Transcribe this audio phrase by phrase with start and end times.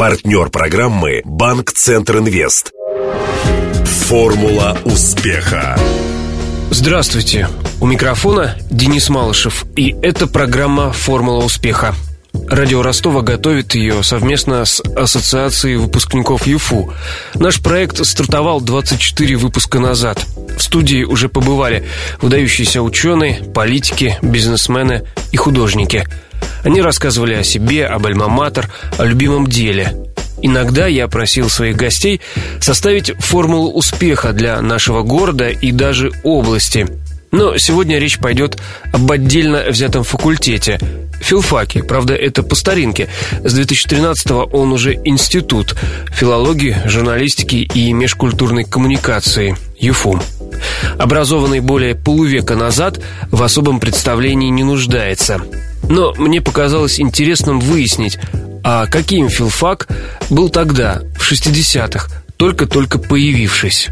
[0.00, 2.72] Партнер программы «Банк Центр Инвест».
[3.84, 5.78] Формула успеха.
[6.70, 7.48] Здравствуйте.
[7.82, 9.66] У микрофона Денис Малышев.
[9.76, 11.94] И это программа «Формула успеха».
[12.48, 16.94] Радио Ростова готовит ее совместно с Ассоциацией выпускников ЮФУ.
[17.34, 20.24] Наш проект стартовал 24 выпуска назад.
[20.56, 21.86] В студии уже побывали
[22.22, 26.08] выдающиеся ученые, политики, бизнесмены и художники–
[26.62, 28.68] они рассказывали о себе, об альма-матер,
[28.98, 29.94] о любимом деле.
[30.42, 32.20] Иногда я просил своих гостей
[32.60, 36.86] составить формулу успеха для нашего города и даже области.
[37.30, 38.58] Но сегодня речь пойдет
[38.92, 40.78] об отдельно взятом факультете–
[41.20, 41.82] филфаке.
[41.82, 43.08] Правда, это по старинке.
[43.44, 45.76] С 2013-го он уже институт
[46.10, 50.20] филологии, журналистики и межкультурной коммуникации– ЮФУ.
[50.98, 55.40] Образованный более полувека назад в особом представлении не нуждается–
[55.90, 58.18] но мне показалось интересным выяснить,
[58.64, 59.88] а каким филфак
[60.30, 62.08] был тогда, в 60-х,
[62.38, 63.88] только-только появившись.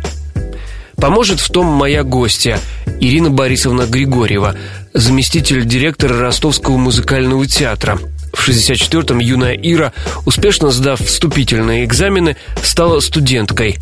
[0.97, 2.59] Поможет в том моя гостья
[3.01, 4.55] Ирина Борисовна Григорьева,
[4.95, 7.99] заместитель директора Ростовского музыкального театра.
[8.33, 9.93] В 64-м юная Ира,
[10.25, 13.79] успешно сдав вступительные экзамены, стала студенткой.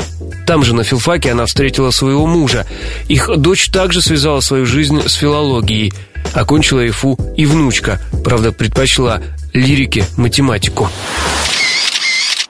[0.47, 2.67] Там же на филфаке она встретила своего мужа.
[3.09, 5.93] Их дочь также связала свою жизнь с филологией–
[6.35, 10.89] Окончила ИФУ и внучка, правда, предпочла лирике математику.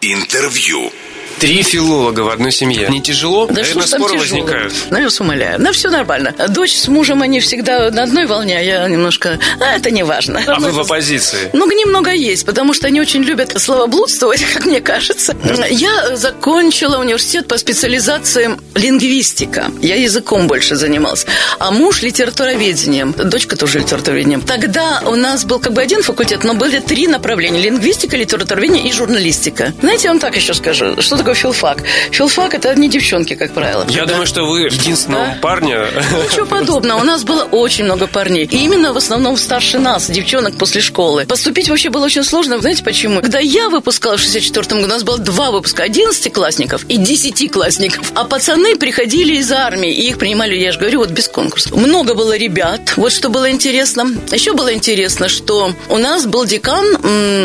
[0.00, 0.90] Интервью.
[1.38, 2.88] Три филолога в одной семье.
[2.88, 3.46] Не тяжело?
[3.46, 4.74] Да Наверное, что споры там возникают.
[4.90, 5.58] Ну, я вас умоляю.
[5.58, 6.34] Да все нормально.
[6.48, 9.38] Дочь с мужем, они всегда на одной волне, а я немножко...
[9.60, 10.42] А, это не важно.
[10.46, 11.50] А вы в оппозиции?
[11.52, 15.36] Ну, немного есть, потому что они очень любят словоблудствовать, как мне кажется.
[15.68, 19.66] Я закончила университет по специализациям лингвистика.
[19.82, 21.26] Я языком больше занималась.
[21.58, 23.12] А муж литературоведением.
[23.12, 24.40] Дочка тоже литературоведением.
[24.40, 27.60] Тогда у нас был как бы один факультет, но были три направления.
[27.60, 29.74] Лингвистика, литературоведение и журналистика.
[29.80, 31.00] Знаете, я вам так еще скажу.
[31.02, 31.82] Что такое филфак?
[32.10, 33.84] Филфак– это не девчонки, как правило.
[33.88, 35.38] Я Когда- думаю, что вы единственного Да.
[35.42, 35.86] парня...
[36.30, 37.00] Ничего подобного.
[37.00, 38.44] У нас было очень много парней.
[38.44, 41.24] И именно в основном старше нас, девчонок после школы.
[41.26, 42.58] Поступить вообще было очень сложно.
[42.58, 43.20] Знаете почему?
[43.20, 45.84] Когда я выпускала в 64 году, у нас было два выпуска.
[45.84, 48.12] 11-классников и 10-классников.
[48.14, 49.92] А пацаны приходили из армии.
[49.92, 51.74] И их принимали, я же говорю, вот без конкурса.
[51.74, 52.94] Много было ребят.
[52.96, 54.06] Вот что было интересно.
[54.32, 56.84] Еще было интересно, что у нас был декан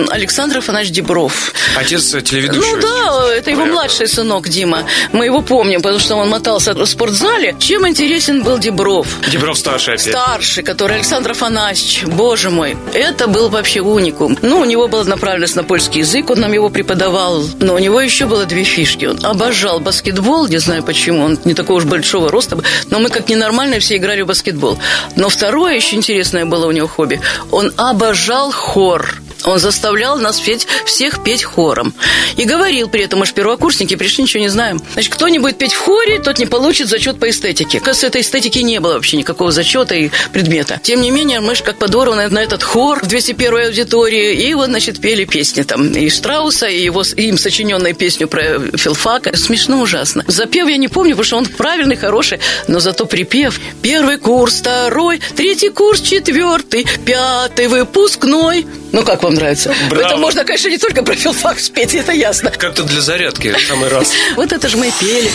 [0.10, 1.54] Александр Афанасьевич Дебров.
[1.78, 2.62] Отец телеведущий.
[2.72, 3.66] Ну да, это его.
[3.72, 4.84] Младший сынок Дима.
[5.12, 7.56] Мы его помним, потому что он мотался в спортзале.
[7.60, 9.08] Чем интересен был Дебров?
[9.32, 10.10] Дебров старший опять.
[10.10, 14.38] Старший, который Александр Афанасьевич, боже мой, это был вообще уникум.
[14.42, 17.44] Ну, у него была направленность на польский язык, он нам его преподавал.
[17.60, 19.06] Но у него еще было две фишки.
[19.06, 22.58] Он обожал баскетбол, не знаю почему, он не такого уж большого роста,
[22.90, 24.78] но мы как ненормальные все играли в баскетбол.
[25.16, 27.22] Но второе еще интересное было у него хобби.
[27.52, 29.22] Он обожал хор.
[29.46, 31.94] Он заставлял нас петь, всех петь хором.
[32.38, 34.82] И говорил при этом, мы же первокурсники, пришли, ничего не знаем.
[34.94, 37.80] Значит, кто не будет петь в хоре, тот не получит зачет по эстетике.
[37.80, 40.80] Кажется, этой эстетики не было вообще никакого зачета и предмета.
[40.84, 44.68] Тем не менее, мы же как подорваны на этот хор в 201 аудитории, и вот,
[44.68, 49.36] значит, пели песни там и Штрауса, и его, им сочиненную песню про филфака.
[49.36, 50.24] Смешно ужасно.
[50.28, 53.60] Запев я не помню, потому что он правильный, хороший, но зато припев.
[53.82, 58.66] Первый курс, второй, третий курс, четвертый, пятый выпускной.
[58.92, 59.74] Ну, как вам нравится?
[59.90, 60.08] Браво.
[60.08, 62.52] Это можно, конечно, не только про филфак спеть, это ясно.
[62.52, 64.12] Как-то для зарядки в самый раз.
[64.36, 65.32] Вот это же мы пели.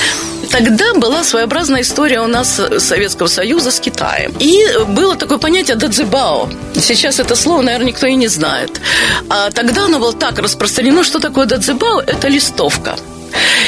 [0.51, 4.35] Тогда была своеобразная история у нас Советского Союза с Китаем.
[4.39, 6.49] И было такое понятие дадзибао.
[6.81, 8.81] Сейчас это слово, наверное, никто и не знает.
[9.29, 12.01] А тогда оно было так распространено, что такое дадзибао?
[12.01, 12.97] Это листовка.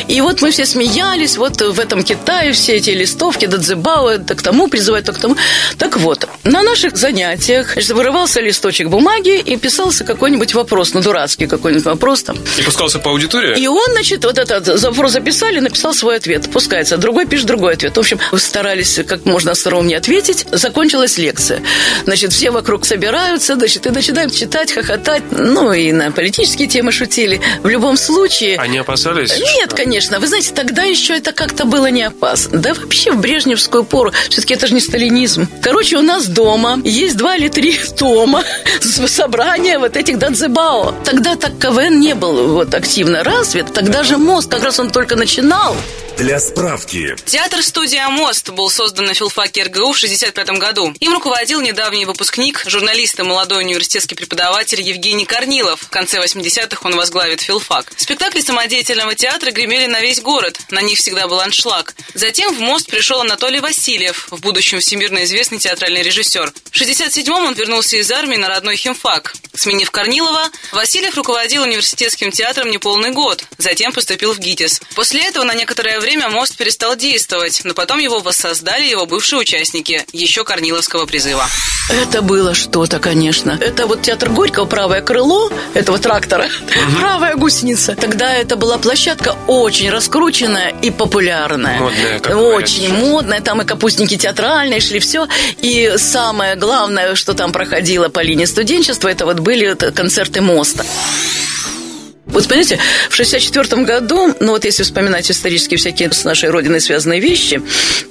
[0.09, 4.43] И вот мы все смеялись, вот в этом Китае все эти листовки, дадзибао, это к
[4.43, 5.37] тому призывают, то к тому.
[5.79, 11.47] Так вот, на наших занятиях значит, вырывался листочек бумаги и писался какой-нибудь вопрос, ну, дурацкий
[11.47, 12.37] какой-нибудь вопрос там.
[12.59, 13.59] И пускался по аудитории?
[13.59, 16.51] И он, значит, вот этот вопрос записали, написал свой ответ.
[16.51, 16.97] Пускается.
[16.97, 17.97] Другой пишет другой ответ.
[17.97, 20.47] В общем, старались как можно остроумнее ответить.
[20.53, 21.63] Закончилась лекция.
[22.05, 25.23] Значит, все вокруг собираются, значит, и начинаем читать, хохотать.
[25.31, 27.41] Ну, и на политические темы шутили.
[27.63, 28.59] В любом случае...
[28.59, 29.33] Они опасались?
[29.59, 30.21] Нет, конечно.
[30.21, 32.61] Вы знаете, тогда еще это как-то было не опасно.
[32.61, 34.13] Да вообще в брежневскую пору.
[34.31, 35.49] Все-таки это же не сталинизм.
[35.61, 38.45] Короче, у нас дома есть два или три тома
[38.85, 40.95] с- собрания вот этих дадзебао.
[41.05, 43.73] Тогда так КВН не был вот активно развит.
[43.73, 45.77] Тогда же мост, как раз он только начинал.
[46.17, 47.15] Для справки.
[47.27, 50.93] Театр-студия «Мост» был создан на филфаке РГУ в 1965 году.
[50.99, 55.81] Им руководил недавний выпускник, журналист и молодой университетский преподаватель Евгений Корнилов.
[55.81, 57.93] В конце 80-х он возглавит филфак.
[57.97, 61.95] Спектакли самодеятельного театра гремели на весь город, на них всегда был аншлаг.
[62.15, 66.53] Затем в мост пришел Анатолий Васильев, в будущем всемирно известный театральный режиссер.
[66.73, 69.35] В 67-м он вернулся из армии на родной химфак.
[69.55, 74.81] Сменив Корнилова, Васильев руководил университетским театром неполный год, затем поступил в ГИТИС.
[74.95, 80.05] После этого на некоторое время мост перестал действовать, но потом его воссоздали его бывшие участники,
[80.13, 81.49] еще Корниловского призыва.
[81.91, 83.59] Это было что-то, конечно.
[83.61, 86.99] Это вот театр Горького, правое крыло этого трактора, угу.
[87.01, 87.97] правая гусеница.
[87.97, 91.79] Тогда это была площадка очень раскрученная и популярная.
[91.81, 93.07] Модная, как Очень говорят.
[93.07, 93.41] модная.
[93.41, 95.27] Там и капустники театральные шли, все.
[95.63, 100.85] И самое главное, что там проходило по линии студенчества, это вот были концерты моста.
[102.29, 102.79] Вот понимаете,
[103.09, 107.63] в 64 году, ну вот если вспоминать исторические всякие с нашей родиной связанные вещи,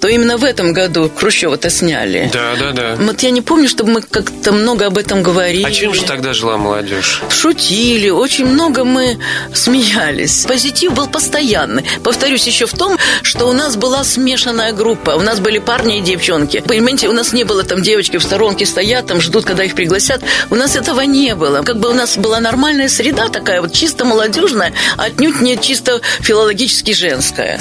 [0.02, 2.30] то именно в этом году Хрущева-то сняли.
[2.34, 2.96] Да, да, да.
[3.00, 5.64] Вот я не помню, чтобы мы как-то много об этом говорили.
[5.64, 7.22] А чем же тогда жила молодежь?
[7.30, 9.18] Шутили, очень много мы
[9.54, 10.46] смеялись.
[10.48, 11.84] Позитив был постоянный.
[12.04, 15.12] Повторюсь еще в том, что у нас была смешанная группа.
[15.12, 16.64] У нас были парни и девчонки.
[16.68, 20.22] Понимаете, у нас не было там девочки в сторонке стоят, там ждут, когда их пригласят.
[20.50, 21.62] У нас этого не было.
[21.62, 26.94] Как бы у нас была нормальная среда такая, вот чисто молодежная, отнюдь не чисто филологически
[26.94, 27.60] женская.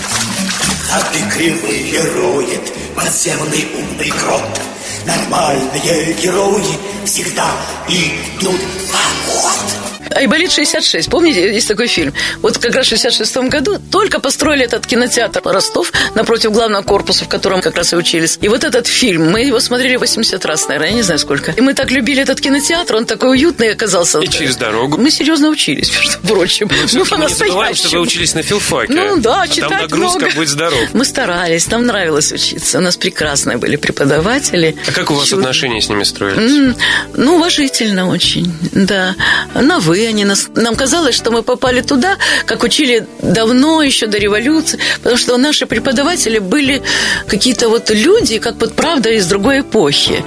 [0.92, 4.60] А ты кривые роет подземный умный крот.
[5.04, 7.48] Нормальные герои всегда
[7.88, 9.95] идут в поход.
[10.16, 12.14] Айболит 66, помните, есть такой фильм?
[12.40, 17.28] Вот как раз в 66 году только построили этот кинотеатр Ростов напротив главного корпуса, в
[17.28, 18.38] котором как раз и учились.
[18.40, 21.52] И вот этот фильм, мы его смотрели 80 раз, наверное, я не знаю сколько.
[21.52, 24.20] И мы так любили этот кинотеатр, он такой уютный оказался.
[24.20, 24.96] И через дорогу.
[24.96, 26.70] Мы серьезно учились, между прочим.
[26.94, 28.94] Ну, мы не забываем, что вы учились на филфаке.
[28.94, 30.36] Ну да, а читать там нагрузка, много.
[30.36, 30.80] будь здоров.
[30.94, 32.78] Мы старались, нам нравилось учиться.
[32.78, 34.76] У нас прекрасные были преподаватели.
[34.88, 35.42] А как у вас Чудо.
[35.42, 36.74] отношения с ними строились?
[37.14, 39.14] Ну, уважительно очень, да.
[39.54, 40.48] На «вы» нас...
[40.54, 45.66] Нам казалось, что мы попали туда, как учили давно, еще до революции, потому что наши
[45.66, 46.82] преподаватели были
[47.26, 50.24] какие-то вот люди, как вот правда из другой эпохи.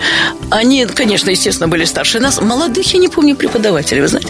[0.52, 2.42] Они, конечно, естественно, были старше нас.
[2.42, 4.30] Молодых я не помню преподавателей, вы знаете.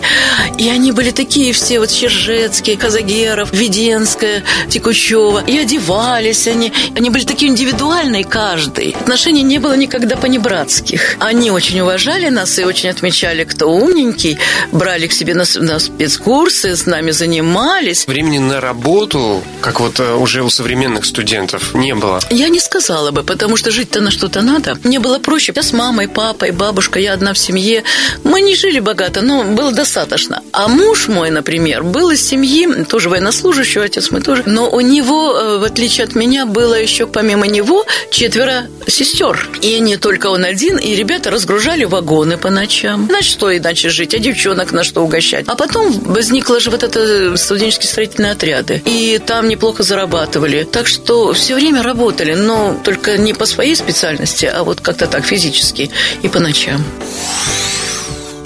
[0.57, 5.44] И они были такие все, вот Чержецкий, Казагеров, Веденская, Текучева.
[5.48, 6.72] И одевались они.
[6.96, 8.96] Они были такие индивидуальные каждый.
[9.00, 11.16] Отношений не было никогда понебратских.
[11.19, 14.38] Они очень уважали нас и очень отмечали, кто умненький,
[14.72, 18.07] брали к себе на, на спецкурсы, с нами занимались.
[18.07, 22.19] Времени на работу, как вот э, уже у современных студентов, не было.
[22.30, 24.77] Я не сказала бы, потому что жить-то на что-то надо.
[24.83, 25.53] Мне было проще.
[25.56, 27.83] Я с мамой, папой, бабушкой, я одна в семье.
[28.24, 30.41] Мы не жили богато, но было достаточно.
[30.51, 34.44] А муж мой, например, был из семьи, тоже военнослужащий, отец мы тоже.
[34.45, 39.50] Но у него, э, в отличие от меня, было еще помимо него четверо сестер.
[39.62, 43.07] И не только он один, и ребята разгружали вагоны по ночам.
[43.07, 45.28] На что иначе жить, а девчонок на что угощать.
[45.47, 48.81] А потом возникло же вот это студенческие строительные отряды.
[48.85, 50.63] И там неплохо зарабатывали.
[50.63, 55.25] Так что все время работали, но только не по своей специальности, а вот как-то так
[55.25, 55.89] физически
[56.21, 56.83] и по ночам.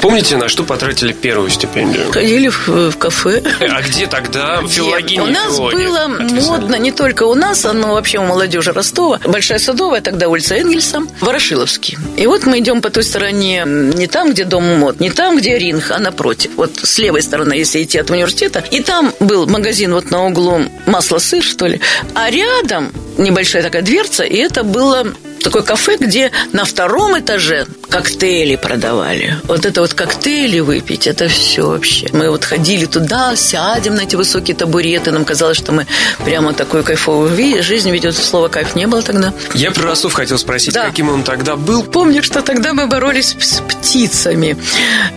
[0.03, 2.11] Помните, на что потратили первую стипендию?
[2.11, 3.41] Ходили в, в кафе.
[3.61, 5.23] А где тогда филологиня?
[5.23, 6.07] У нас филология было
[6.41, 9.21] модно не только у нас, но вообще у молодежи Ростова.
[9.25, 11.97] Большая Садовая, тогда улица Энгельса, Ворошиловский.
[12.17, 15.57] И вот мы идем по той стороне, не там, где дом мод, не там, где
[15.57, 16.51] ринг, а напротив.
[16.57, 18.61] Вот с левой стороны, если идти от университета.
[18.71, 21.79] И там был магазин вот на углу масло-сыр, что ли.
[22.13, 25.07] А рядом небольшая такая дверца, и это было
[25.43, 29.37] такое кафе, где на втором этаже коктейли продавали.
[29.43, 32.09] Вот это вот коктейли выпить, это все вообще.
[32.13, 35.85] Мы вот ходили туда, сядем на эти высокие табуреты, нам казалось, что мы
[36.25, 38.15] прямо такую кайфовую жизнь ведет.
[38.15, 39.33] Слова кайф не было тогда.
[39.53, 40.85] Я про Ростов хотел спросить, Да.
[40.85, 41.83] каким он тогда был?
[41.83, 44.57] Помню, что тогда мы боролись с птицами.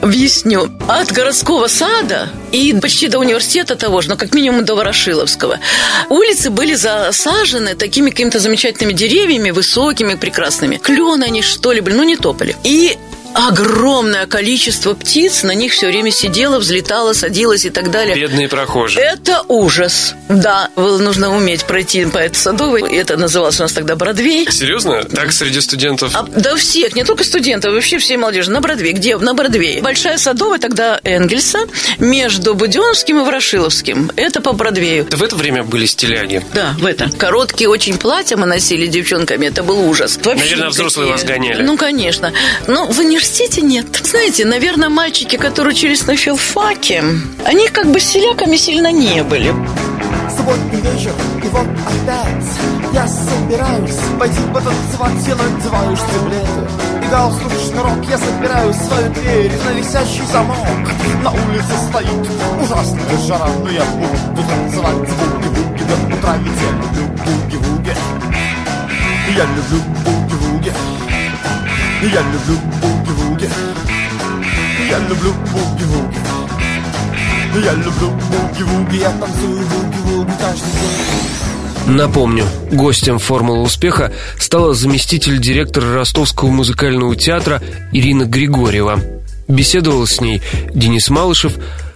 [0.02, 0.68] Объясню.
[0.88, 5.59] От городского сада и почти до университета того же, но как минимум до Ворошиловского.
[6.09, 10.76] Улицы были засажены такими какими-то замечательными деревьями, высокими, прекрасными.
[10.76, 12.56] Клены они, что ли, блин, ну не тополи.
[12.64, 12.96] И
[13.35, 18.14] огромное количество птиц на них все время сидело, взлетало, садилось и так далее.
[18.16, 19.04] Бедные прохожие.
[19.04, 20.14] Это ужас.
[20.28, 22.83] Да, было- нужно уметь пройти по этой садовой.
[22.97, 24.47] Это называлось у нас тогда Бродвей.
[24.50, 25.04] Серьезно?
[25.04, 26.12] Так среди студентов?
[26.14, 28.50] А, да всех, не только студентов, вообще все молодежи.
[28.50, 28.92] На Бродвее.
[28.92, 29.16] Где?
[29.18, 29.80] На Бродвее.
[29.83, 31.61] Большая Садовая тогда Энгельса
[31.99, 34.11] между Буденновским и Ворошиловским.
[34.16, 35.06] Это по Бродвею.
[35.11, 36.45] В это время были стиляги.
[36.54, 37.11] Да, в это.
[37.18, 39.47] Короткие очень платья мы носили девчонками.
[39.47, 40.18] Это был ужас.
[40.23, 41.62] Вообще Наверное, взрослые вас гоняли.
[41.62, 42.33] Ну, конечно.
[42.66, 43.87] Но в университете нет.
[44.04, 47.02] Знаете, наверное, мальчики, которые учились на филфаке,
[47.45, 49.52] они как бы селяками сильно не были.
[50.37, 52.47] Субботний вечер, и вот опять
[52.92, 53.97] Я собираюсь.
[54.18, 59.52] Пойти потанцевать Я надеваю штиблеты и галстук шнурок Я запираю свою дверь.
[59.64, 60.59] На висящий замок
[61.23, 62.30] На улице стоит
[62.62, 63.49] ужасная жара.
[63.64, 65.37] Но я буду танцевать звук
[66.23, 67.95] А ведь я люблю буги-вуги.
[69.37, 70.73] Я люблю буги-вуги.
[72.02, 73.05] Я люблю буги-вуги
[74.88, 76.19] Я люблю буги-вуги
[77.64, 85.95] Я люблю буги-вуги Я танцую буги-вуги каждый день Напомню, гостем «Формулы успеха» стала заместитель директора
[85.95, 87.62] Ростовского музыкального театра
[87.93, 89.00] Ирина Григорьева.
[89.47, 90.43] Беседовал с ней
[90.75, 91.52] Денис Малышев,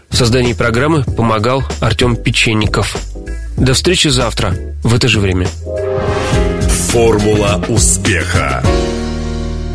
[0.09, 2.97] в создании программы помогал Артем Печенников.
[3.56, 4.54] До встречи завтра
[4.85, 5.49] в это же время.
[6.90, 8.62] Формула успеха.